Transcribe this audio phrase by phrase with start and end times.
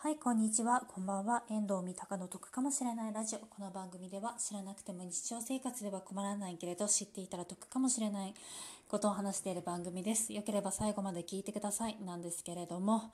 [0.00, 0.84] はい、こんにちは。
[0.86, 1.42] こんばんは。
[1.50, 3.40] 遠藤三鷹の得かもしれないラジオ。
[3.40, 8.32] この番組では知らなくても日常生活では困らないけれど知っていたら得かもしれない
[8.88, 10.32] ことを話している番組です。
[10.32, 11.96] よければ最後まで聞いてください。
[12.06, 13.10] なんですけれども、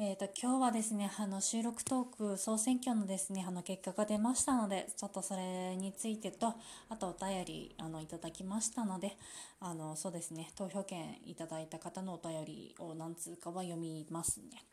[0.00, 6.54] えーと、今日はですね、あの収録トーク総選挙のですね、あの結果が出ましたので、ちょっとそれについてと、
[6.88, 9.16] あとお便りあのいただきましたので、
[9.60, 14.64] あのそうですね、投票権いただいた方のお便りを何通かは読みますね。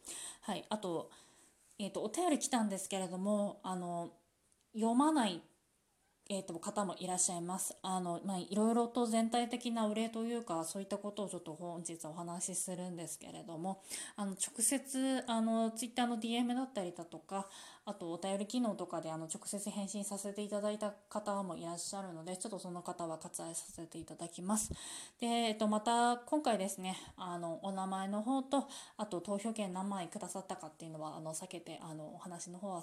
[0.42, 1.12] はい、あと、
[1.84, 4.14] えーと、お便り来たんですけれども、あの
[4.74, 5.42] 読まない
[6.30, 7.76] えーと、方もいらっしゃいます。
[7.82, 13.84] あの、まあ、いろいろと全体的なお礼というか、そういったことをちょっと本日お話しするんですけれども、
[14.16, 17.50] あの、直接、あの、ツイッターの DM だったりだとか、
[17.86, 24.72] あとお便り機能とかであの直接返信させていただいた方もいらっしゃるので、ちょっとその方は割愛させていただきます。
[25.20, 32.82] で、えっと、また今回ですね、あの、お名前の方と、あと投票権何枚くださったかっていうのは、あの、避けて、あの、お話の方は、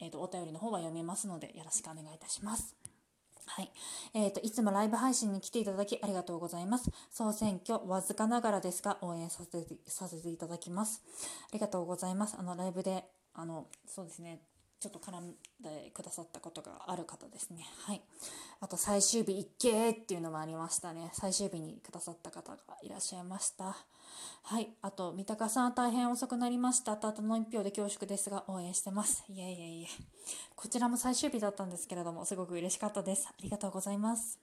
[0.00, 2.74] えっと、お便りの方は読みますので、よろしくお願いいたします。
[3.46, 3.70] はい。
[4.14, 6.90] えっ、ー、と、いつもライブ配信に来ていただきありがとうございます。
[7.10, 11.02] 総選挙、わずかながらですが、応援させて、させていただきます。
[11.44, 12.36] ありがとうございます。
[12.38, 13.04] あの、ライブで、
[13.40, 14.42] あの、そうですね、
[14.80, 17.66] ちょっと絡んでくださったことがある方ですね。
[17.86, 18.02] はい。
[18.60, 21.10] あと、最終日行けっていうのもありましたね。
[21.12, 23.76] 最終日にくださった方がいらっしゃいました。
[24.42, 24.68] はい。
[24.82, 26.96] あと、三鷹さん大変遅くなりました。
[26.96, 29.24] たったの一票で恐縮ですが、応援してます。
[29.28, 29.86] いえいえいえ。
[30.54, 33.26] こちらも最終日だったんですけれども、すごく嬉しかったです。
[33.28, 34.38] ありがとうございます。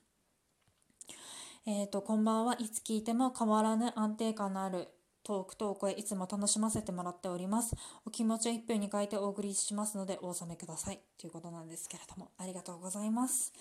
[1.66, 2.56] えっ、ー、と、こんばんは。
[2.60, 4.88] いつ聞いても変わらぬ安定感のある
[5.28, 7.76] トークトークへいつも楽しませてもらっております。
[8.06, 11.02] お気持ちを一票に書いてお送りしますのでお納めください。
[11.18, 13.52] ということなんですけれども、ありがとうございます。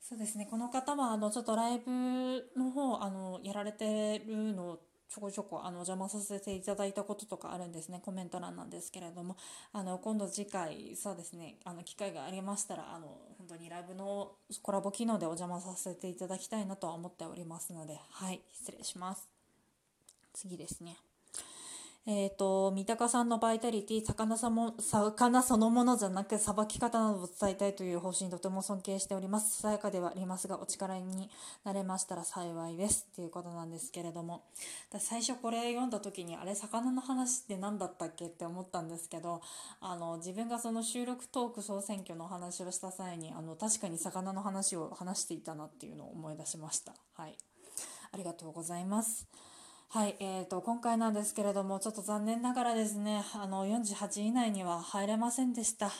[0.00, 1.90] そうですね、この方は、あの、ちょっとライブ
[2.56, 4.78] の方、あの、やられてるの
[5.10, 9.36] ちょこちょこあの邪魔させていただいたこととかあるんですねコメント欄なんですけれども
[9.72, 13.06] あの今度次回そうですねあの機会がありましたらあの
[13.38, 14.32] 本当にライブの
[14.62, 19.33] コラボ機能でお邪魔させていただきたいなとは思っておりますのではい失礼します
[20.34, 20.98] 次ですね。
[22.06, 29.56] えっ、ー、と、三鷹さんのバイタリティ、魚さも、魚そのものじゃなく、さばき方などを伝えたいという方針とても尊敬しております。
[29.56, 31.30] ささやかではありますが、お力に
[31.64, 33.08] なれましたら幸いです。
[33.12, 34.42] っていうことなんですけれども。
[34.98, 39.40] 最初これ読んだ時に、あれ、魚の話って何だったっけって思ったんですけど、
[39.80, 46.92] あの、自分がその収録トーク総選挙の話をした際に、あの、確かに魚の話を話していたなっていうのを思い出しました。
[47.14, 47.38] はい。
[48.12, 49.26] ありがとうございます。
[49.88, 55.92] はい、えーと、今回なんですけれども、ちょっと残念ながらですね、あの、48位以内には入れませんでした。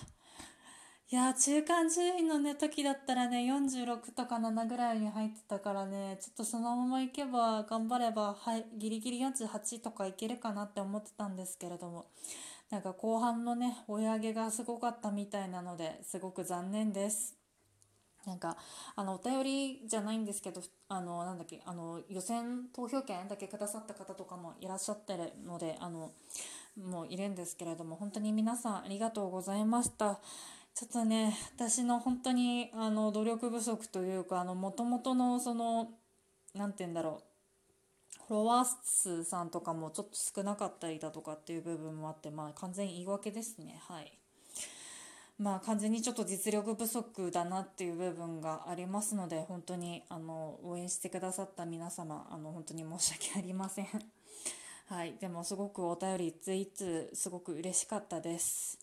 [1.11, 12.07] いや中間順位のね、時だったらね、46とか7ぐらいに入ってたからね、ちょっとそのままいけば、頑張れば、はい、ギリギリ48とかいけるかなって思ってたんですけれども、
[12.71, 17.44] なんか後半のね、追い上げがすごかったみたいなので、すごく残念です。
[18.27, 18.57] なんか
[18.97, 26.13] あのお便りじゃないんですけどあのなんだっけあの予選投票権だけくださった方とかもいらっしゃってるのであの
[26.83, 30.21] もういるんですけれども本当に皆さんありがとうございました。
[30.75, 35.91] ちょっとね私の本当にあの努力不足というかもともとのその
[36.53, 37.35] 何て言うんだろう
[38.27, 43.81] フォロワー数さんとかもちょっと少なかったりだとかっていう部分もあってまあ完全に言い訳ですね。
[43.89, 44.19] はい。
[45.39, 53.89] まあ完全にちょっと実力不足だなっていう部分がありますので本当にあの応援してくださった皆様あの本当に申し訳ありません。
[54.87, 55.15] はい。
[55.19, 58.79] でもすごくお便りついつすごく嬉しかったです。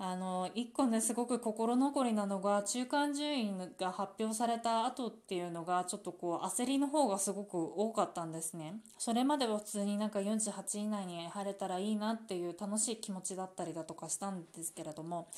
[0.00, 8.74] あの1個ねすごく心残りなのが中間順位が発表された後っていうのがちょっとこう焦りの方がすごく多かったんですね。
[8.96, 15.28] それまでは普通になんか48位以内に入れたらいいなっていう楽しい気持ちだったりだとかしたんですけれども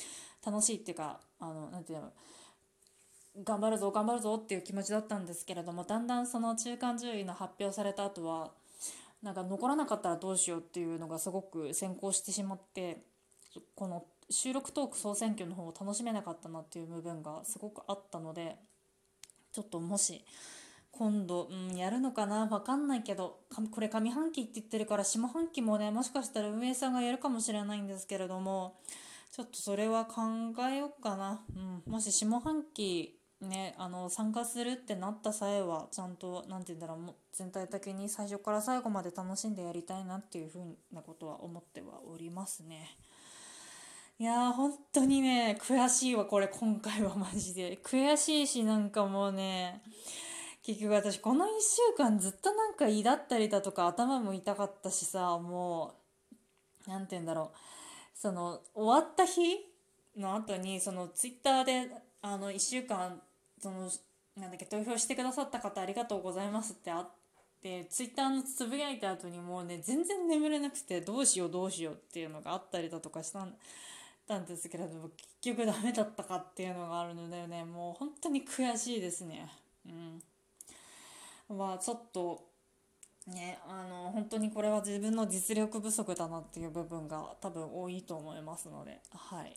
[0.44, 2.12] 楽しいっていうかあのなていうの
[3.42, 8.50] 頑張るぞ頑張るぞっていう気持ちだったんですけれどもだんだんその中間順位の発表された後は
[9.22, 13.04] なんか残らなかったらどうしようっていうのがすごく先行してしまって
[13.74, 18.56] この収録トーク総選挙の方を楽しめなかったなっていう部分がすごくあったので
[19.52, 20.24] ちょっともし
[20.92, 23.40] 今度、うん、やるのかなわかんないけど
[23.70, 28.76] これ上半期って言ってるから下半期もねもしかしたら運営さんがやるかもしれないんですけれども
[29.32, 30.22] ちょっとそれは考
[30.70, 42.98] えようかな、うん、もし下半期ね、あの参加するってなった際はちゃんと何て言うんだろう全体的に最初から最後まで楽しんでやりたいなっていうふうなことは思ってはおりますね。
[44.20, 47.80] いやー、本当にね、悔しいわ、これ、今回はマジで。
[47.82, 49.82] 悔しいし、なんかもうね、
[50.62, 56.00] 結局私、この1週間ずっとなんか胃だったりだとか、頭も痛かったしさ、もう、
[56.90, 59.40] なんて言うんだろうその終わった日
[60.16, 61.88] の後にそのツイッターで
[62.22, 63.20] あの1週間
[63.60, 63.88] その
[64.36, 67.08] なんだっけ投票してくださった方ありがとうございますってあっ
[67.62, 73.54] てツイッターのつぶやいた後にもうね全然眠れなくてどうしようどうしようっていうのがあったりだとかしたん
[74.30, 75.08] たんですけれども
[75.42, 77.64] 結局ダメだったかっていうのがあるのでね。
[77.64, 79.50] もう本当に悔しいですね。
[81.50, 82.44] うん、まあちょっと
[83.26, 89.00] ねあの本当にこれは自分の実力不足だなっていう部分が多分多いと思いますので。
[89.12, 89.56] はい。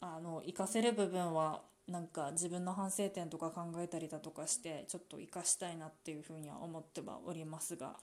[0.00, 7.96] あの活かせる部分はなんか自分の反省点とか考えたりだとかしてちょっと生かしたいなっていうふうには思ってはおりますが。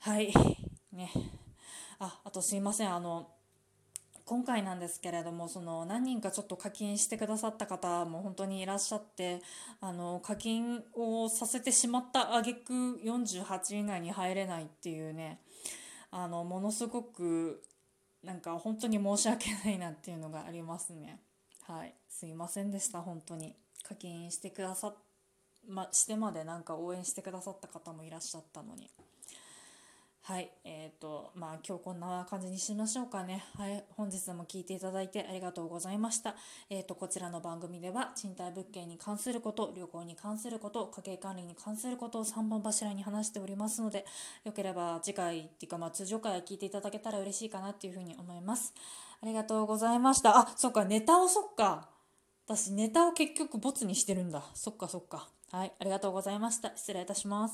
[0.00, 0.32] はい。
[0.92, 1.12] ね。
[2.00, 2.92] ああとすいません。
[2.92, 3.28] あの
[4.24, 9.42] 今回なんですけれどもその何人かちょっと課金してくださった方も本当にいらっしゃって
[9.80, 15.40] あの課金をさせてしまった挙句48位以内に入れないっていうね
[16.10, 17.62] あのものすごく
[18.22, 21.18] なんか本当に申し訳ないなっていうのがありますね。
[21.66, 21.94] はい。
[22.08, 23.56] すいませんでした本当に。
[23.82, 24.94] 課金してくださっ
[25.68, 28.90] ましてまでなんか応援してくださった方もいらっしゃったのに。
[30.24, 33.44] はい、えっ、ー、と、まあ今日こんな感じにしましょうかね。
[33.58, 36.36] はい、本日も聞いていただいてありがとうございました。
[36.70, 44.06] えっ、ー、と、こちらの番組では賃貸物件に関すること、旅行に関すること、家計管理に関することを3本柱に話しておりますので、
[44.44, 48.74] よければ次回っていうかまあ通常回聞いていただけたら嬉しいかなっていうふうに思います。
[49.20, 50.38] ありがとうございました。
[50.38, 51.88] あ、そっか、ネタをそっか。
[52.46, 54.44] 私ネタを結局ボツにしてるんだ。
[54.54, 55.28] そっかそっか。
[55.50, 56.72] はい、ありがとうございました。
[56.76, 57.50] 失礼いたします。